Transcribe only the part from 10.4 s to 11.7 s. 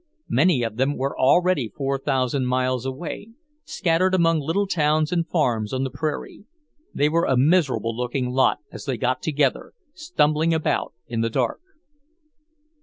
about in the dark.